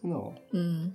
[0.00, 0.32] 真的哦。
[0.52, 0.94] 嗯。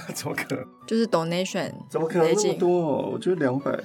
[0.14, 0.66] 怎么可能？
[0.86, 3.10] 就是 donation，怎么可能那么多？
[3.10, 3.78] 我觉得两百。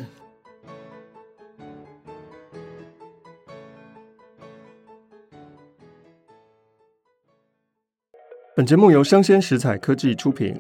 [8.55, 10.59] 本节目由生鲜食材科技出品。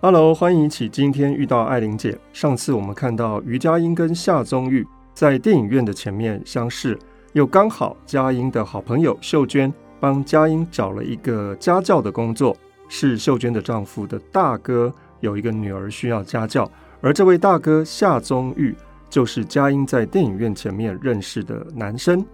[0.00, 2.18] Hello，欢迎一起今天遇到艾琳姐。
[2.32, 4.84] 上次我们看到于佳音跟夏宗玉
[5.14, 6.98] 在电影院的前面相识，
[7.34, 12.56] 又刚好佳音的好朋友秀娟帮佳音找了一个家教的工作。
[12.92, 16.68] 是秀娟的丈夫的大哥有一个女儿需要家教，
[17.00, 18.74] 而这位大哥夏宗玉
[19.08, 22.26] 就是佳音在电影院前面认识的男生。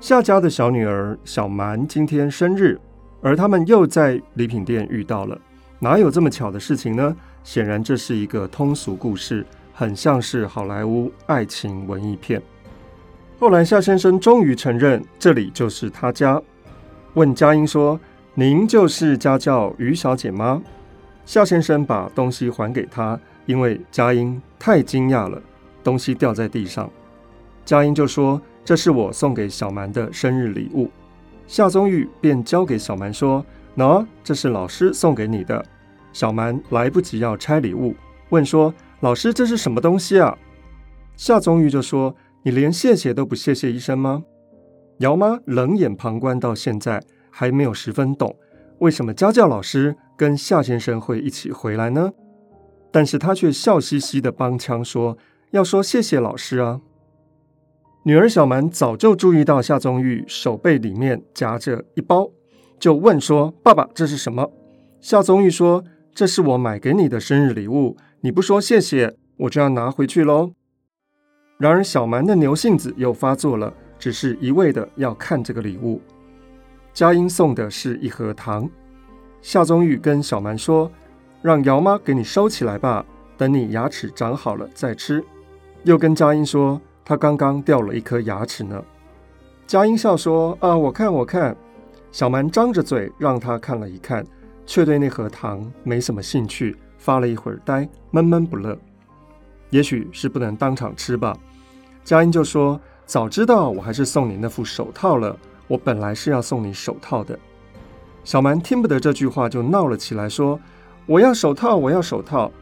[0.00, 2.78] 夏家的小女儿小蛮今天生日，
[3.22, 5.40] 而他们又在礼品店遇到了，
[5.78, 7.16] 哪有这么巧的事情呢？
[7.42, 12.42] 显然这是一个通俗故事，很像是好莱坞爱情文艺片。
[13.40, 16.40] 后来夏先生终于承认这里就是他家，
[17.14, 17.98] 问佳音说。
[18.36, 20.60] 您就是家教于小姐吗？
[21.24, 25.40] 夏先生把东西还给她，因为佳音太惊讶了，
[25.84, 26.90] 东西掉在地上。
[27.64, 30.90] 佳音就说：“这是我送给小蛮的生日礼物。”
[31.46, 33.46] 夏宗玉便交给小蛮说
[33.78, 35.64] ：“喏，这是老师送给你的。”
[36.12, 37.94] 小蛮来不及要拆礼物，
[38.30, 40.36] 问说：“老师，这是什么东西啊？”
[41.16, 44.24] 夏宗玉就说：“你连谢谢都不谢谢一声吗？”
[44.98, 47.00] 姚妈冷眼旁观到现在。
[47.36, 48.36] 还没有十分懂
[48.78, 52.12] 为什么家教老师跟夏先生会一起回来呢？
[52.92, 55.18] 但是他却笑嘻嘻的帮腔说
[55.50, 56.80] ：“要说谢谢老师啊。”
[58.06, 62.30] 女儿小蛮早就注意到夏宗玉手背里面夹着一包，
[62.78, 64.52] 就问说：“爸爸，这是什么？”
[65.02, 65.82] 夏宗玉说
[66.14, 70.52] ：“这是我买给你的生日礼物，你不说谢谢，我就要拿回去喽。”
[71.58, 76.00] 然而小蛮的牛性子又发作了，只是一味的要看这个礼物。
[76.94, 78.70] 佳音送的是一盒糖，
[79.42, 80.88] 夏宗玉跟小蛮说
[81.42, 83.04] ：“让姚妈给你收起来吧，
[83.36, 85.22] 等你牙齿长好了再吃。”
[85.82, 88.80] 又跟佳音说：“她刚刚掉了一颗牙齿呢。”
[89.66, 91.56] 佳音笑说：“啊，我看我看。”
[92.12, 94.24] 小蛮张着嘴让他看了一看，
[94.64, 98.78] 却对那盒糖没什么兴趣，发了一会儿呆，闷闷不乐。
[99.70, 101.36] 也许是不能当场吃吧。
[102.04, 105.36] 佳音就说：“早知道我还是送你那副手套了。”
[105.66, 107.38] 我本来是要送你手套的，
[108.22, 110.60] 小蛮听不得这句话，就闹了起来，说
[111.06, 112.52] ：“我要手套，我要手套。”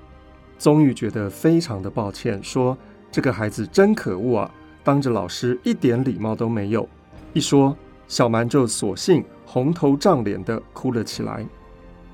[0.56, 2.78] 宗玉觉得非常的抱歉，说
[3.10, 4.50] ：“这个孩子真可恶啊，
[4.84, 6.88] 当着老师一点礼貌都没有。”
[7.34, 7.76] 一说，
[8.06, 11.44] 小蛮就索性红头胀脸的哭了起来。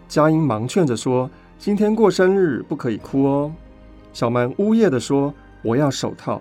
[0.09, 3.53] 佳音忙劝着说：“今天过生日，不可以哭哦。”
[4.15, 6.41] 小蛮呜咽的说：“我要手套。”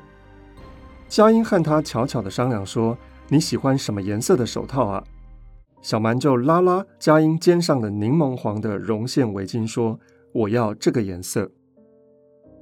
[1.10, 2.98] 佳音和他悄悄的商量说。
[3.30, 5.04] 你喜欢什么颜色的手套啊？
[5.82, 10.00] 小蛮就拉拉佳音肩上的柠檬黄的绒线围巾，说
[10.34, 11.52] ：“我要这个颜色。”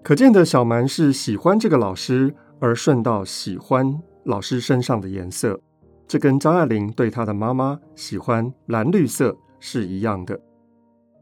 [0.03, 5.59] 可见的小蛮是喜欢这个老师，而顺道喜欢老师身上的颜色。
[6.07, 10.39] 这跟张爱玲对她的妈妈喜欢蓝绿色是一样的。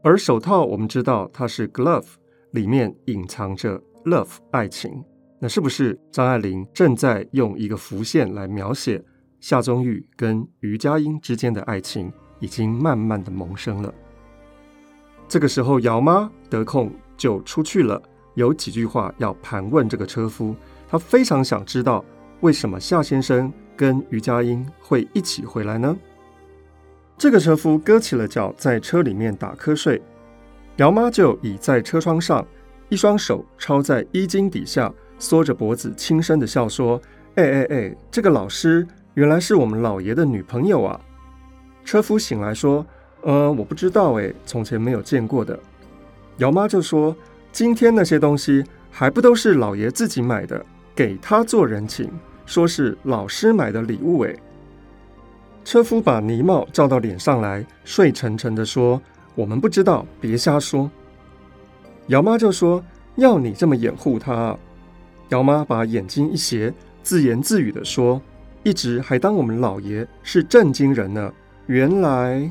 [0.02, 2.06] 而手套，我们知道它是 glove，
[2.52, 5.04] 里面隐藏着 love 爱情。
[5.38, 9.02] 那是不是张爱玲正在用一个浮现来描写
[9.44, 12.10] 夏宗玉跟于佳音之间的爱情
[12.40, 13.92] 已经慢慢的萌生了？
[15.28, 18.02] 这个时候，姚妈得空就出去了，
[18.32, 20.56] 有几句话要盘问这个车夫。
[20.88, 22.02] 她非常想知道，
[22.40, 25.94] 为什么夏先生跟于佳音会一起回来呢？
[27.18, 30.00] 这个车夫搁起了脚，在车里面打瞌睡。
[30.76, 32.46] 姚妈就倚在车窗上，
[32.88, 34.90] 一双手抄在衣襟底下。
[35.18, 36.98] 缩着脖子，轻声地笑说
[37.36, 41.00] ：“哎哎哎，这个老师原来是我们老爷的女朋友啊！”
[41.84, 42.84] 车夫醒来说
[43.22, 45.58] ：“呃，我不知道哎，从前没有见过的。”
[46.38, 47.14] 姚妈就说
[47.52, 50.64] ：“今天那些东西还不都是老爷自己买的，
[50.94, 52.10] 给他做人情，
[52.44, 54.34] 说是老师买的礼物哎。”
[55.64, 59.00] 车夫把泥帽罩到脸上来，睡沉沉的说
[59.34, 60.90] ：“我们不知道，别瞎说。”
[62.08, 62.84] 姚妈就说
[63.16, 64.56] ：“要你这么掩护他。”
[65.30, 68.20] 姚妈把眼睛一斜，自言自语的说
[68.64, 71.32] ：“一直还当我们老爷是正经人呢。
[71.66, 72.50] 原来……”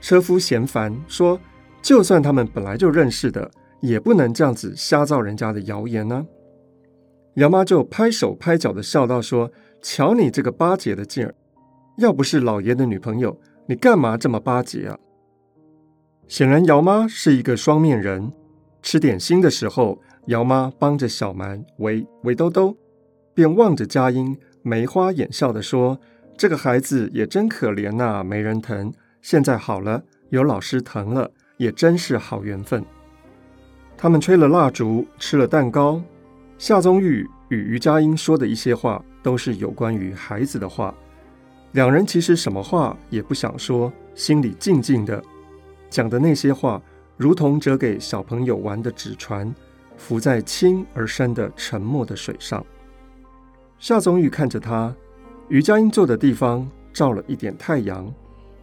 [0.00, 1.40] 车夫嫌烦说
[1.82, 6.24] ：“就算他们本来就认识的，也不能这样子瞎造人家的谣言呢。”
[7.34, 9.50] 姚妈就拍手拍脚的笑道：“说，
[9.82, 11.34] 瞧你这个巴结的劲儿！
[11.98, 14.98] 要不是老爷的女朋友，你干嘛这么巴结啊？”
[16.28, 18.32] 显然，姚妈是一个双面人。
[18.82, 22.76] 吃点心的时候，姚妈帮着小蛮围围兜兜，
[23.34, 25.96] 便望着佳音，眉花眼笑地说
[26.36, 28.92] ：“这个孩子也真可怜呐，没人疼。
[29.22, 32.84] 现在好了，有老师疼了，也真是好缘分。”
[33.96, 36.02] 他们吹了蜡烛，吃了蛋糕。
[36.58, 40.92] 夏宗玉与于佳音说的一些话，都是有关于孩子的话。
[41.70, 45.22] 两人其实什么话也不想说，心里静静的，
[45.88, 46.82] 讲的那些话，
[47.16, 49.54] 如同折给小朋友玩的纸船。
[49.96, 52.66] 浮在轻而深的沉默的水上，
[53.78, 54.94] 夏宗玉看着他，
[55.48, 58.12] 于佳音坐的地方照了一点太阳。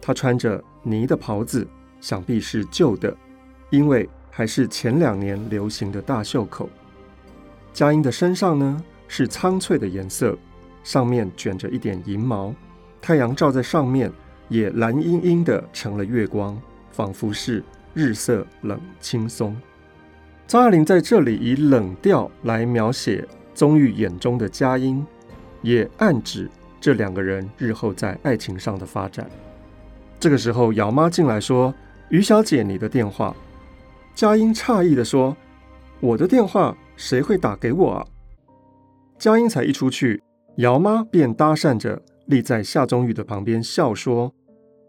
[0.00, 1.66] 他穿着呢的袍子，
[2.00, 3.16] 想必是旧的，
[3.70, 6.68] 因为还是前两年流行的大袖口。
[7.72, 10.36] 佳音的身上呢，是苍翠的颜色，
[10.82, 12.52] 上面卷着一点银毛，
[13.00, 14.12] 太阳照在上面，
[14.48, 17.62] 也蓝茵茵的成了月光，仿佛是
[17.94, 19.56] 日色冷轻松。
[20.46, 25.04] 张爱玲在这里以冷调来描写宗玉眼中的佳音，
[25.62, 29.28] 也暗指这两个人日后在爱情上的发展。
[30.20, 31.72] 这个时候，姚妈进来说
[32.10, 33.34] ：“于小姐，你的电话。”
[34.14, 35.36] 佳音诧异地说
[36.00, 38.06] ：“我的电话谁会打给我啊？”
[39.18, 40.22] 佳音才一出去，
[40.56, 44.32] 姚妈便搭讪着立在夏宗玉的旁边笑说：“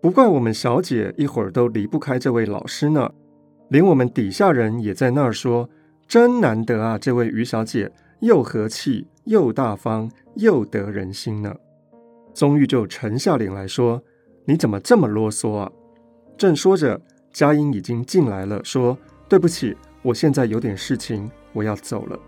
[0.01, 3.09] 不怪我们小姐一会儿都离不开这位老师呢。”
[3.69, 5.67] 连我们底下人也在那儿说
[6.07, 11.55] ：“真难得啊，这位于小姐又和气又大方又得人心呢。”
[12.33, 14.03] 宗玉就沉下脸来说
[14.45, 15.71] ：“你怎么这么啰嗦啊？”
[16.37, 16.99] 正说着，
[17.31, 18.97] 佳音已经进来了，说
[19.29, 22.19] ：“对不起，我现在有点事情，我要走了。”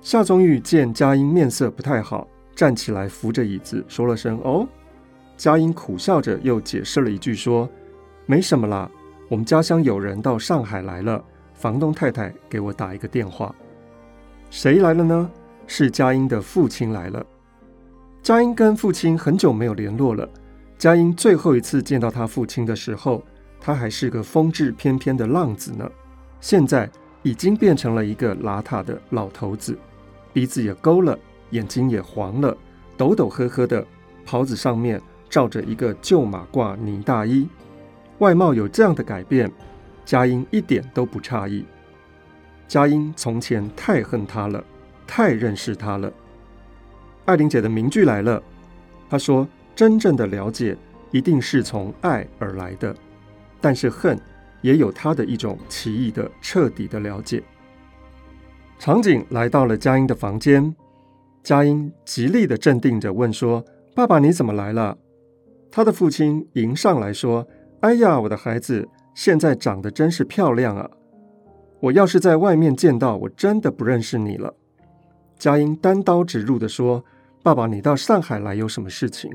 [0.00, 2.26] 夏宗玉见佳音面色不太好，
[2.56, 4.66] 站起来扶着椅子，说了声“哦”。
[5.36, 7.68] 佳音苦笑着又解释了一句，说
[8.24, 8.90] ：“没什么啦。”
[9.28, 11.22] 我们家乡有人到上海来了，
[11.54, 13.54] 房东太太给我打一个电话。
[14.50, 15.30] 谁来了呢？
[15.68, 17.24] 是佳音的父亲来了。
[18.20, 20.28] 佳音跟父亲很久没有联络了。
[20.76, 23.22] 佳音最后一次见到他父亲的时候，
[23.60, 25.88] 他还是个风致翩翩的浪子呢。
[26.40, 26.90] 现在
[27.22, 29.78] 已经变成了一个邋遢的老头子，
[30.32, 31.16] 鼻子也勾了，
[31.50, 32.56] 眼睛也黄了，
[32.96, 33.86] 抖抖呵呵的，
[34.26, 37.48] 袍子上面罩着一个旧马褂呢大衣。
[38.18, 39.48] 外貌有这样的改变，
[40.04, 41.64] 佳音一点都不诧异。
[42.70, 44.64] 佳音从前太恨他了，
[45.04, 46.08] 太认识他了。
[47.24, 48.40] 爱玲姐的名句来了，
[49.08, 50.76] 她说：“真正的了解
[51.10, 52.94] 一定是从爱而来的，
[53.60, 54.16] 但是恨
[54.62, 57.42] 也有它的一种奇异的、彻底的了解。”
[58.78, 60.72] 场景来到了佳音的房间，
[61.42, 63.64] 佳音极力的镇定着问说
[63.96, 64.96] ：“爸爸，你怎么来了？”
[65.72, 67.48] 他的父亲迎上来说。
[67.80, 70.88] 哎呀，我的孩子，现在长得真是漂亮啊！
[71.80, 74.54] 我要是在外面见到，我真的不认识你了。
[75.38, 77.02] 佳音单刀直入地说
[77.42, 79.30] ：“爸爸，你到上海来有什么事情？”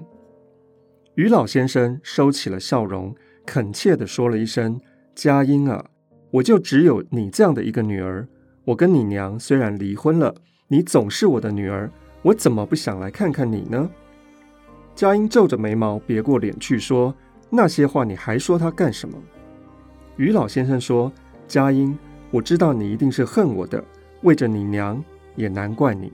[1.16, 4.80] 于老先生收起了笑容，恳切地说了一声
[5.16, 5.86] ：“佳音啊，
[6.30, 8.28] 我就只有你这样的一个女儿。
[8.66, 10.36] 我跟你娘虽然离婚了，
[10.68, 11.90] 你总是我的女儿，
[12.22, 13.90] 我怎么不想来看看你呢？”
[14.94, 17.16] 佳音皱着眉毛，别过脸去说。
[17.50, 19.18] 那些话你还说他干什么？
[20.18, 21.12] 于老先生说
[21.48, 21.98] ：“佳音，
[22.36, 23.82] 我知道你一定是恨我的，
[24.24, 25.02] 为着你娘，
[25.38, 26.12] 也难怪你。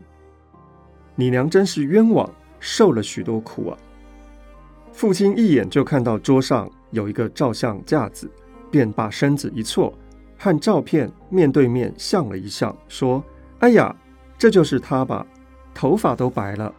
[1.16, 3.78] 你娘真是冤枉，受了许多苦啊。”
[4.94, 8.30] 父亲一眼就看到桌上有一个照相架子，
[8.70, 9.92] 便把身子一错，
[10.38, 13.24] 和照片面对面相了一相，说
[13.58, 13.96] ：“哎呀，
[14.38, 15.26] 这就是他吧？
[15.74, 16.72] 头发都白了，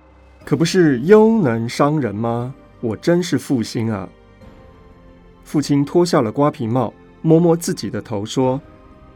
[0.45, 2.55] 可不是优能伤人吗？
[2.81, 4.09] 我真是负心啊。”
[5.43, 8.61] 父亲脱下了瓜皮帽，摸摸自己的头，说：“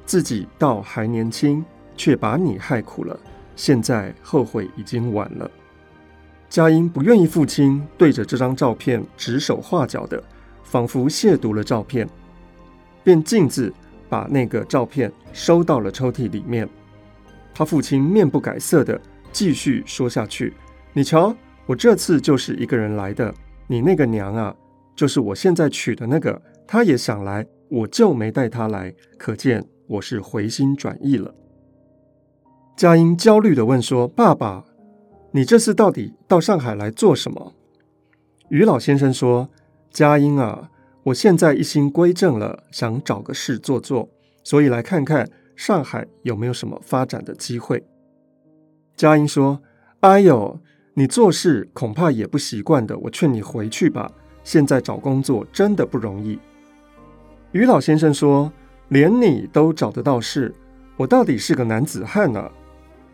[0.07, 1.63] 自己倒还年轻，
[1.97, 3.19] 却把你害苦了，
[3.55, 5.51] 现在后悔已经晚了。”
[6.49, 10.23] 佳音不愿意父亲对着这张照片指手画脚的，
[10.63, 12.09] 仿佛亵渎了照片，
[13.03, 13.75] 便径自
[14.09, 16.67] 把那个照片收到了抽屉里面。
[17.53, 18.99] 他父亲面不改色的
[19.33, 20.53] 继续说下去
[20.95, 21.35] ：“你瞧，
[21.67, 23.35] 我这次就是一个人来的，
[23.67, 24.55] 你那个娘啊，
[24.95, 31.35] 就是我现在娶的那个，她也想来，我就没带她来，可见我是回心转意了。”
[32.77, 34.65] 佳音焦虑的问说：“爸爸。”
[35.33, 37.53] 你这次到底到上海来做什么？
[38.49, 39.51] 于老先生说
[39.93, 40.71] ：“佳音啊，
[41.03, 44.09] 我现在一心归正了，想找个事做做，
[44.43, 47.85] 所以来看看上海有没有什么发展的机会。”
[48.97, 49.61] 佳音说
[50.01, 50.59] ：“哎呦，
[50.95, 54.11] 你做事恐怕也不习惯的，我劝你回去吧。
[54.43, 56.39] 现在找工作真的不容易。”
[57.53, 58.51] 于老先生说
[58.89, 60.55] ：“连你都找得到事，
[60.97, 62.51] 我到底是个男子汉呢。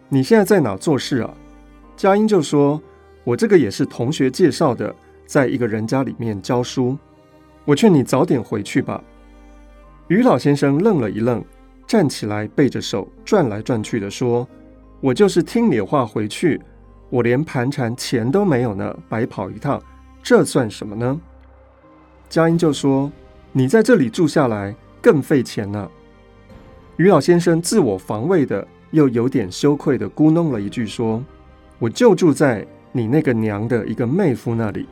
[0.08, 1.34] 你现在在哪做事啊？”
[1.96, 2.80] 佳音就说
[3.24, 4.94] ：“我这个也是同学介绍的，
[5.26, 6.96] 在一个人家里面教书。
[7.64, 9.02] 我劝你早点回去吧。”
[10.08, 11.42] 于老先生愣了一愣，
[11.86, 14.46] 站起来背着手转来转去的说
[15.00, 16.60] ：“我就是听你的话回去，
[17.08, 19.82] 我连盘缠钱都没有呢，白跑一趟，
[20.22, 21.18] 这算什么呢？”
[22.28, 23.10] 佳音就说
[23.52, 25.90] ：“你在这里住下来更费钱呢。”
[26.96, 31.22] 于老先生自我防卫的，又有点羞愧的咕哝了一句说。
[31.78, 34.86] 我就住在你那个娘的一个妹夫那里。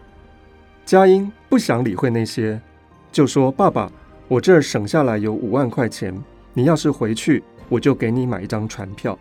[0.85, 2.61] 佳音不想理会那些，
[3.13, 3.89] 就说：“爸爸，
[4.27, 6.13] 我这儿省下来有五万块钱，
[6.53, 9.17] 你要是回去，我就给你买一张船票。”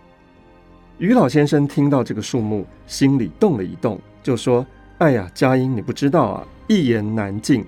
[0.97, 4.65] 于老先生听到这个数目，心里动了一动，就说
[4.97, 7.63] ：“哎呀，佳音，你不知道啊，一言难尽。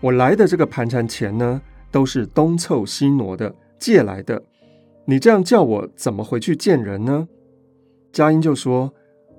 [0.00, 1.58] 我来的这个盘缠钱呢，
[1.96, 4.42] 都是东凑西挪的借来的，
[5.06, 7.26] 你这样叫我怎么回去见人呢？”
[8.12, 8.92] 佳音就说：“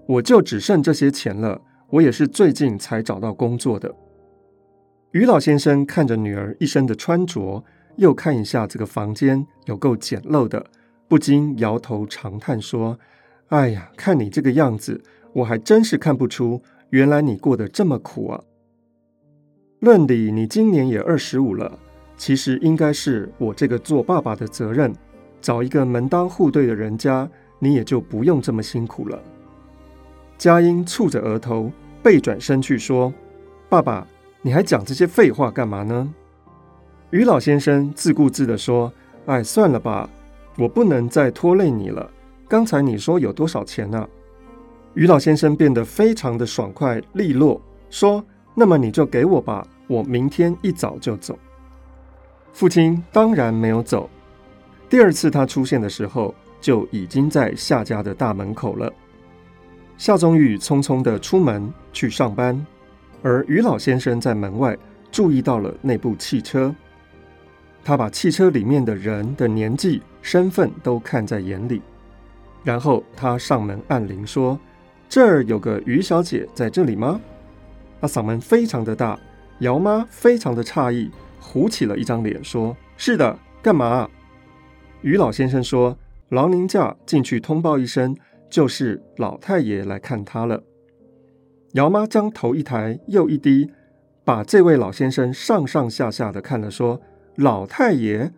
[0.09, 1.61] 我就只剩这些钱了，
[1.91, 3.93] 我也是最近才找到工作的。”
[5.13, 7.63] 于老先生看着女儿一身的穿着，
[7.97, 10.65] 又看一下这个房间有够简陋的，
[11.07, 12.97] 不禁摇头长叹说
[13.49, 14.99] ：“哎呀，看你这个样子，
[15.31, 18.43] 我还真是看不出，原来你过得这么苦啊！
[19.77, 21.77] 论理，你今年也二十五了，
[22.17, 24.93] 其实应该是我这个做爸爸的责任，
[25.39, 29.19] 找一个门当户对的人家。”你也就不用这么辛苦了。
[30.37, 31.71] 佳音蹙着额头，
[32.03, 33.11] 背转身去说
[33.67, 34.05] ：“爸爸，
[34.43, 36.13] 你还讲这些废话干嘛呢？”
[37.09, 38.93] 于老先生自顾自地说
[39.25, 40.07] ：“哎，算了吧，
[40.55, 42.07] 我不能再拖累你了。
[42.47, 44.07] 刚才你说有多少钱呢？”
[44.93, 47.59] 于老先生变得非常的爽快利落，
[47.89, 51.35] 说：“那么你就给我吧，我明天一早就走。”
[52.57, 54.09] 父亲当然没有走。
[54.89, 58.91] 第二次他出现的时候，就已经在夏家的大门口了。
[59.95, 62.65] 夏宗玉匆匆的出门去上班，
[63.21, 64.75] 而于老先生在门外
[65.11, 66.73] 注意到了那部汽车。
[67.85, 71.79] 他把汽车里面的人的年纪、身份都看在眼里，
[72.63, 74.59] 然后他上门按铃说
[75.07, 77.21] ：“这儿有个于小姐在这里吗？”
[78.01, 79.15] 他嗓门非常的大，
[79.59, 81.11] 姚妈非常的诧异，
[81.47, 84.09] 糊起了一张脸说：“是的，干嘛？”
[85.01, 85.97] 于老先生说。
[86.29, 88.13] 劳您驾进去通报一声，
[88.49, 90.61] 就是老太爷来看他了。
[91.71, 93.71] 姚妈将头一抬又一低，
[94.25, 96.99] 把这位老先生上上下下的看了，说
[97.37, 98.33] ：“老太爷。”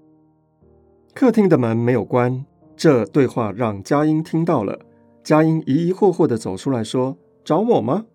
[1.15, 2.45] 客厅的门没有关，
[2.77, 4.81] 这对话让佳音听到了。
[5.23, 8.05] 佳音疑疑惑惑的走出来说：“找我吗？”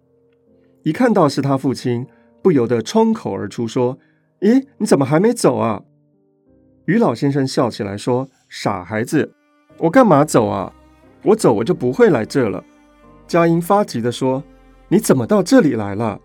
[0.85, 2.07] 一看到是他父亲，
[2.41, 3.99] 不由得冲口而出说
[4.45, 5.83] ：“咦，你怎么还没走啊？”
[6.85, 9.35] 于老先生笑起来说：“傻孩子。”
[9.79, 10.71] 我干嘛走啊？
[11.23, 12.63] 我走我就不会来这了。
[13.27, 14.45] 佳音发急地说
[14.89, 16.21] ：“你怎么到这里来了？”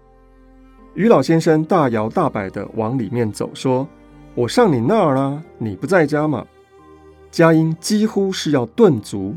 [0.95, 3.88] 于老先生大摇大摆地往里面走，说
[4.35, 6.45] ：“我上你那儿了，你不在家吗？”
[7.31, 9.33] 佳音几乎是要顿足，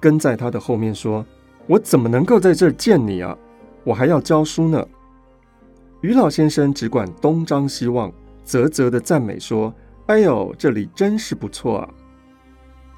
[0.00, 1.24] 跟在他的后面说
[1.68, 3.38] ：“我怎么能够在这儿见你啊？
[3.84, 4.84] 我还要教书呢。”
[6.02, 8.12] 于老先生只管东张西望，
[8.44, 9.74] 啧啧的赞美说
[10.06, 11.88] ：“哎呦，这里真是不错啊！”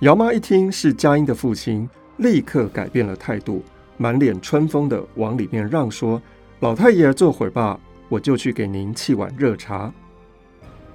[0.00, 1.88] 姚妈一听是佳音的父亲，
[2.18, 3.62] 立刻改变了态度，
[3.96, 6.20] 满脸春风的往里面让说
[6.60, 9.92] ：“老太爷坐会儿吧，我就去给您沏碗热茶。”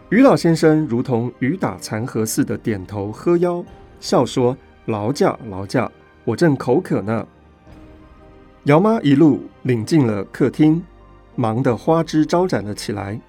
[0.10, 3.64] 于老先生如同雨打残荷似的点头呵腰，
[4.00, 4.56] 笑说
[4.86, 5.90] ：“劳驾劳驾，
[6.26, 7.26] 我正口渴呢。”
[8.66, 10.84] 姚妈一路领进了客厅，
[11.36, 13.20] 忙得花枝招展了起来。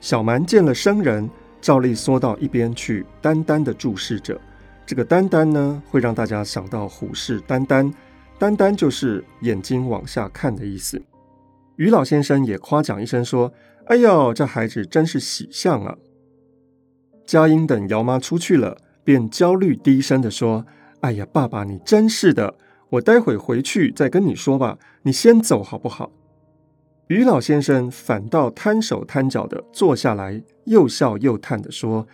[0.00, 1.28] 小蛮见了生人，
[1.60, 4.40] 照例缩到一边去，单单的注视着。
[4.86, 7.92] 这个“单单”呢，会让大家想到虎视眈眈
[8.38, 11.02] ，“单单”就是眼睛往下看的意思。
[11.76, 13.52] 于老先生也夸奖一声说
[13.86, 15.96] ：“哎呦，这孩子真是喜相啊！”
[17.26, 20.64] 佳音等姚妈出去了，便焦虑低声的说
[21.02, 22.54] ：“哎呀，爸爸，你真是的。”
[22.92, 26.10] 我待会回去再跟你说吧，你先走好不好？
[27.08, 32.06] 于老先生反倒摊手摊脚的坐下来，又笑又叹的说：“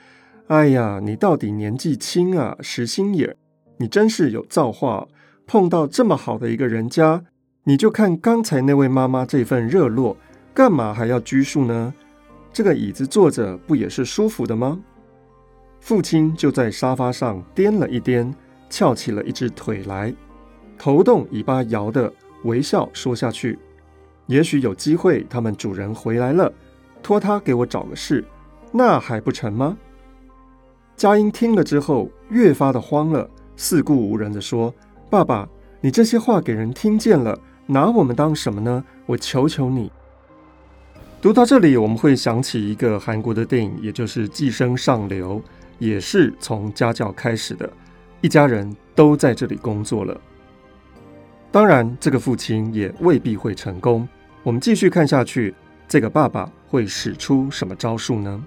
[0.46, 3.34] 哎呀，你到底年纪轻啊，实心眼，
[3.78, 5.08] 你真是有造化，
[5.48, 7.24] 碰到这么好的一个人家，
[7.64, 10.16] 你就看刚才那位妈妈这份热络，
[10.54, 11.92] 干嘛还要拘束呢？
[12.52, 14.80] 这个椅子坐着不也是舒服的吗？”
[15.80, 18.32] 父亲就在沙发上颠了一颠，
[18.70, 20.14] 翘起了一只腿来。
[20.78, 22.10] 头动尾巴摇的
[22.44, 23.58] 微笑说下去，
[24.26, 26.52] 也许有机会，他们主人回来了，
[27.02, 28.24] 托他给我找个事，
[28.72, 29.76] 那还不成吗？
[30.96, 34.72] 佳音听了之后，越发的慌了，四顾无人的说
[35.10, 35.48] ：“爸爸，
[35.80, 38.84] 你这些话给人听见了，拿我们当什么呢？
[39.06, 39.90] 我求求你。”
[41.20, 45.36] 读到这里，我们会想起一个韩国的电影，也就是《寄生上流》，
[45.78, 47.70] 也是从家教开始的，
[48.20, 50.20] 一家人都在这里工作了。
[51.54, 54.08] 当然，这个父亲也未必会成功。
[54.42, 55.54] 我们继续看下去，
[55.86, 58.44] 这个爸爸会使出什么招数呢？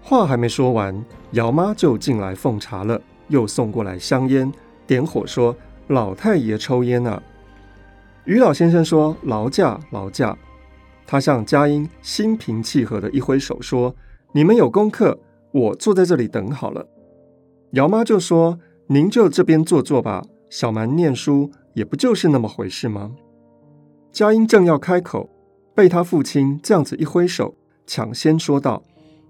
[0.00, 4.50] 话还没说完，姚妈就进来奉茶了，又送过来香烟，
[4.86, 5.54] 点火说
[5.88, 7.22] ：“老太爷抽烟呢、啊。”
[8.24, 10.34] 于老先生说：“劳驾，劳驾。”
[11.06, 13.94] 他向佳音心平气和的一挥手说
[14.32, 15.20] ：“你们有功课，
[15.52, 16.88] 我坐在这里等好了。”
[17.72, 23.14] 姚妈就说：“您就这边坐坐吧。”小蛮念书也不就是那么回事吗？
[24.10, 25.30] 佳音正要开口，
[25.76, 27.54] 被他父亲这样子一挥手，
[27.86, 28.82] 抢先说道：“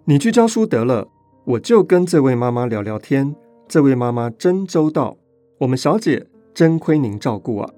[0.07, 1.07] 你去教书得了，
[1.45, 3.37] 我就跟这位妈妈聊聊天。
[3.69, 5.19] 这位妈妈真周到，
[5.59, 7.71] 我们小姐真亏您照顾啊。”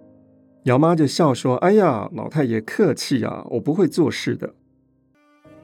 [0.64, 4.54] 姚妈就笑说：“哎呀，老太爷客气啊，我不会做事的。”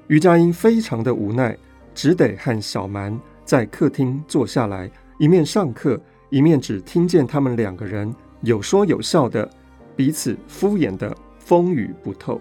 [0.09, 1.57] 于佳音非常的无奈，
[1.95, 4.91] 只得和小蛮在客厅坐下来，
[5.21, 6.01] 一面上课。
[6.29, 8.13] 一面只听见他们两个人
[8.47, 9.51] 有说有笑的，
[9.97, 12.41] 彼此敷衍的风雨不透。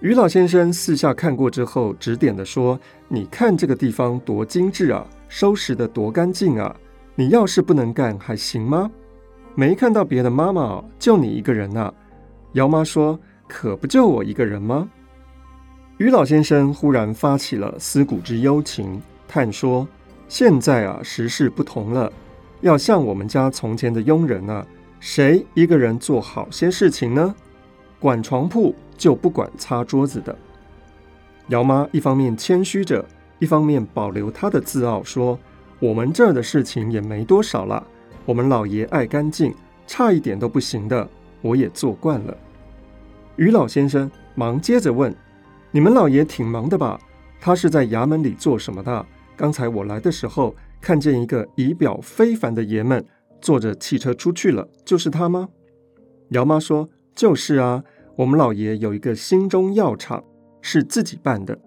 [0.00, 6.76] 于老先生四下看过之后，指点的说：“你看这个地方多精致啊，收拾得多干净啊！
[7.14, 8.90] 你要是不能干还行吗？
[9.54, 11.92] 没看到别的妈妈，就你一个人啊。”
[12.52, 14.86] 姚妈说：“可不就我一个人吗？”
[15.96, 19.88] 于老先生忽然发起了思古之幽情，叹说
[20.28, 22.12] ：“现在啊，时势不同了。”
[22.60, 24.66] 要像我们家从前的佣人啊，
[24.98, 27.34] 谁一个人做好些事情呢？
[27.98, 30.36] 管床铺就不管擦桌子的。
[31.48, 33.04] 姚妈一方面谦虚着，
[33.38, 35.38] 一方面保留她的自傲，说
[35.78, 37.86] ：“我们这儿的事情也没多少了。
[38.24, 39.54] 我们老爷爱干净，
[39.86, 41.08] 差一点都不行的。
[41.42, 42.36] 我也做惯了。”
[43.36, 45.14] 于老先生忙接着问
[45.70, 46.98] ：“你们老爷挺忙的吧？
[47.40, 49.06] 他是在衙门里做什么的？
[49.36, 53.04] 刚才我来的时候。”看见一个仪表非凡的爷们
[53.40, 55.48] 坐着汽车出去了，就是他吗？
[56.28, 57.82] 姚妈说：“就是啊，
[58.14, 60.22] 我们老爷有一个新中药厂，
[60.60, 61.58] 是自己办的，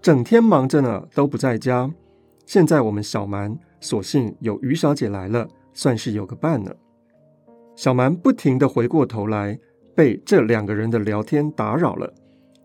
[0.00, 1.90] 整天忙着呢，都不在家。
[2.46, 6.76] 现在我们小蛮索性有于小姐来了，算是有个伴了。”
[7.74, 9.58] 小蛮不停地回过头来，
[9.96, 12.12] 被这两个人的聊天打扰了。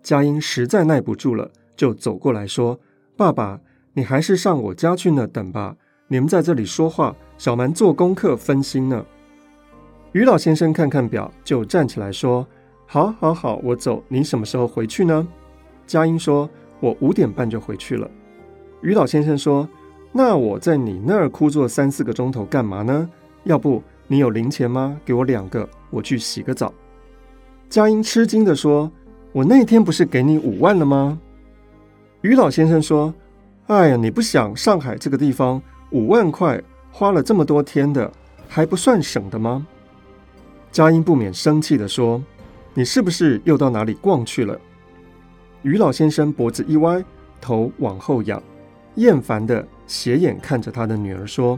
[0.03, 2.79] 佳音实在耐不住了，就走过来说
[3.17, 3.59] ：“爸爸，
[3.95, 5.75] 你还是上我家去呢，等吧。”
[6.07, 9.03] 你们在这里说话，小蛮做功课分心呢。
[10.11, 12.45] 于老先生看看表，就站起来说
[12.85, 14.03] ：“好，好，好，我走。
[14.07, 15.27] 你什么时候回去呢？”
[15.87, 16.47] 佳音说
[16.79, 18.07] ：“我五点半就回去了。”
[18.83, 19.67] 于老先生说
[20.13, 23.09] ：“那我在你那儿枯坐三四个钟头干嘛呢？
[23.45, 24.95] 要不你有零钱吗？
[25.03, 26.71] 给我两个，我去洗个澡。”
[27.67, 28.91] 佳音吃惊地说
[29.33, 31.19] ：“我那天不是给你五万了吗？”
[32.21, 33.11] 于老先生说
[33.67, 38.11] ：“哎呀，你不想上海这个地方？”五万块花了这么多天的，
[38.49, 39.65] 还不算省的吗？
[40.71, 42.21] 佳音不免生气地说
[42.73, 44.59] ：“你是不是又到哪里逛去了？”
[45.63, 47.03] 于老先生脖子一歪，
[47.39, 48.41] 头往后仰，
[48.95, 51.57] 厌烦地斜眼看着他的女儿说：“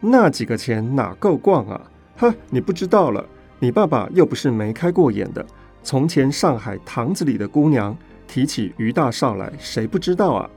[0.00, 1.80] 那几个钱哪够逛啊？
[2.16, 3.24] 哈，你不知道了，
[3.58, 5.44] 你爸爸又不是没开过眼的。
[5.82, 7.96] 从前上海堂子里的姑娘
[8.28, 10.50] 提起于大少来，谁不知道啊？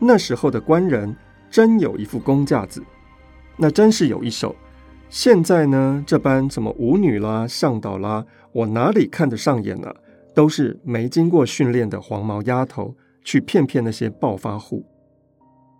[0.00, 1.14] 那时候的官人
[1.50, 2.82] 真有一副工架子，
[3.56, 4.56] 那真是有一手。
[5.08, 9.94] 现在呢，这般什么舞女啦、向导啦，我哪里看得上眼呢？
[10.32, 14.86] 都是没经过训练的黄毛丫头去骗骗那些暴发户。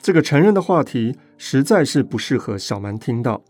[0.02, 3.40] 这个成人的话题实在是不适合小蛮听到。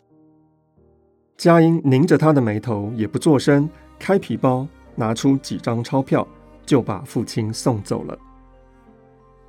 [1.39, 6.29] 佳音拧着他的眉头，也不作声，开皮包，拿出几张钞票，
[6.67, 8.19] 就把父亲送走了。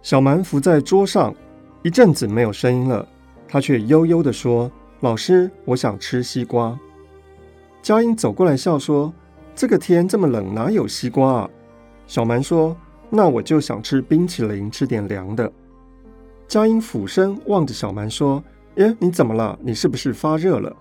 [0.02, 1.34] 小蛮伏在桌上，
[1.84, 3.08] 一阵子没有声音了。
[3.48, 6.78] 他却悠悠地说：“老师，我想吃西瓜。”
[7.84, 9.14] 佳音走过来笑说
[9.54, 11.50] ：“这个天这么冷，哪有西瓜啊？”
[12.08, 12.76] 小蛮说
[13.12, 15.52] ：“那我就想吃冰淇淋，吃点凉的。”
[16.48, 18.44] 佳音俯身望着小蛮说
[18.78, 19.58] ：“耶，你怎么了？
[19.62, 20.76] 你是不是发热了？”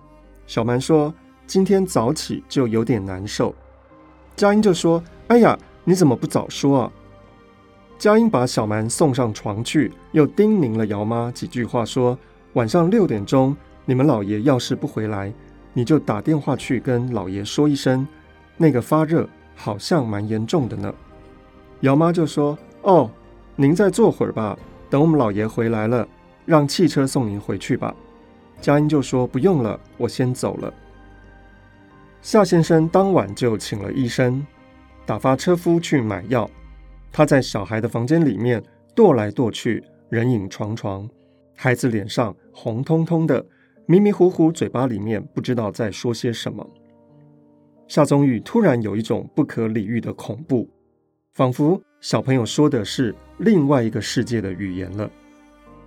[0.47, 1.13] 小蛮说
[1.45, 3.53] ：“今天早起就有点难受。”
[4.35, 6.91] 佳音就说：“哎呀，你怎么不早说啊？”
[8.01, 12.17] 佳音把小蛮送上床去，又叮咛了姚妈几句话，说
[12.53, 15.31] ：“晚上六点钟，你们老爷要是不回来，
[15.71, 18.07] 你就打电话去跟老爷说一声，
[18.57, 20.91] 那个发热好像蛮严重的呢。”
[21.81, 23.07] 姚妈就说：“哦，
[23.55, 24.57] 您再坐会儿吧，
[24.89, 26.07] 等我们老爷回来了，
[26.43, 27.93] 让汽车送您回去吧。”
[28.59, 30.73] 佳音就说：“不用了，我先走了。”
[32.23, 34.43] 夏先生当晚就请了医生，
[35.05, 36.49] 打发车夫去买药。
[37.11, 38.63] 他在小孩的房间里面
[38.95, 41.09] 踱来踱去，人影幢幢。
[41.55, 43.45] 孩子脸上红彤彤的，
[43.85, 46.65] 迷迷糊糊，嘴巴里面不知道在说些什么。
[47.87, 50.69] 夏宗玉突然有一种不可理喻的恐怖，
[51.33, 55.09] 仿佛小朋友说的是另外一个世界的语言了。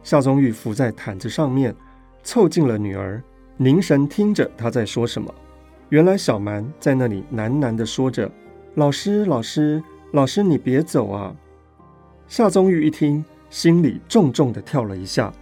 [0.03, 1.75] 夏宗玉伏在毯子上面，
[2.23, 3.23] 凑近了女儿，
[3.57, 5.35] 凝神听着她在说什么。
[5.89, 8.31] 原来小蛮在那里喃喃地说着
[8.77, 9.83] ：“老师，老师。”
[10.15, 11.35] 老师，你别走啊！
[12.29, 15.33] 夏宗玉一听，心里重重的跳了一下，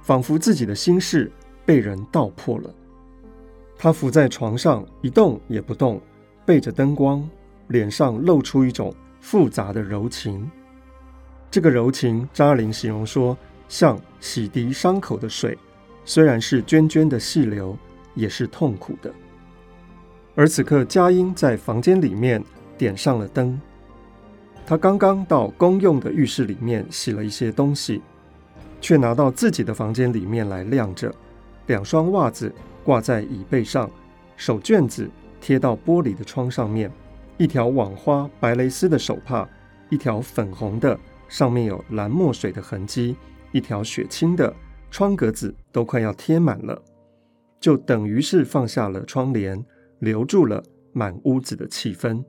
[0.00, 1.30] 仿佛自己的心事
[1.66, 2.74] 被人道破了。
[3.76, 6.00] 他伏在床上一动也不动，
[6.46, 7.28] 背着灯光，
[7.68, 10.50] 脸上露出一种复杂的柔情。
[11.50, 13.36] 这个柔情，扎林形容说，
[13.68, 15.58] 像洗涤伤口的水，
[16.06, 17.76] 虽然是涓涓的细流，
[18.14, 19.12] 也是痛苦的。
[20.34, 22.42] 而此刻，佳音在房间里面
[22.78, 23.60] 点上了灯。
[24.66, 28.00] 他刚刚到公用的浴室里面洗了一些东西，
[28.80, 31.14] 却拿到自己的房间里面来晾着。
[31.66, 32.50] 两双袜子
[32.82, 33.90] 挂在椅背上，
[34.36, 36.90] 手绢子贴到玻璃的窗上面，
[37.36, 39.46] 一条网花白蕾丝的手帕，
[39.90, 40.98] 一条粉红的，
[41.28, 43.16] 上面有蓝墨水的痕迹，
[43.52, 44.54] 一条血青的，
[44.90, 46.80] 窗格子都快要贴满了，
[47.60, 49.62] 就等于是放下了窗帘，
[49.98, 50.62] 留住了
[50.94, 52.24] 满屋子的气氛。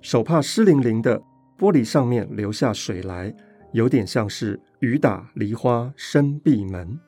[0.00, 1.20] 手帕湿淋淋的。
[1.62, 3.32] 玻璃上面流下水来，
[3.70, 6.98] 有点像是雨打梨花深闭门。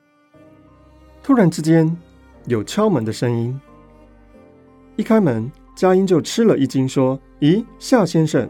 [1.21, 1.93] 突然之间，
[2.45, 3.59] 有敲门的声音。
[4.95, 8.49] 一开门，佳音就吃了一惊，说：“咦，夏先生。”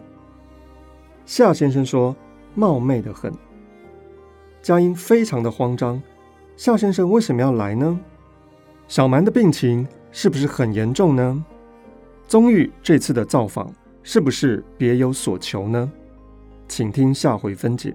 [1.26, 2.16] 夏先生说
[2.54, 3.34] ：“冒昧的很。”
[4.62, 6.00] 佳音非常的慌张。
[6.56, 8.00] 夏先生为什么要来呢？
[8.88, 11.44] 小蛮的病情是不是很严重呢？
[12.28, 13.74] 宗玉这次的造访。
[14.08, 15.92] 是不是别有所求呢？
[16.68, 17.92] 请听下回分解。